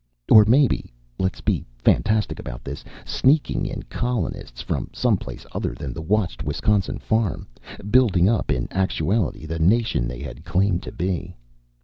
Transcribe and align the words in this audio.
Or 0.31 0.45
maybe 0.45 0.91
let's 1.19 1.41
be 1.41 1.63
fantastic 1.77 2.39
about 2.39 2.63
this 2.63 2.83
sneaking 3.05 3.67
in 3.67 3.83
colonists 3.83 4.59
from 4.59 4.89
some 4.93 5.15
place 5.15 5.45
other 5.51 5.75
than 5.75 5.93
the 5.93 6.01
watched 6.01 6.41
Wisconsin 6.43 6.97
farm, 6.97 7.45
building 7.91 8.27
up 8.27 8.49
in 8.49 8.67
actuality 8.71 9.45
the 9.45 9.59
nation 9.59 10.07
they 10.07 10.21
had 10.23 10.43
claimed 10.43 10.81
to 10.81 10.91
be. 10.91 11.35